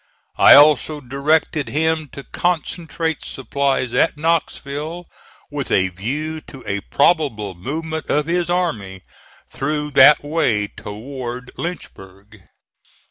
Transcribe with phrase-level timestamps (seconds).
[0.39, 5.05] I also directed him to concentrate supplies at Knoxville,
[5.51, 9.03] with a view to a probable movement of his army
[9.51, 12.41] through that way toward Lynchburg.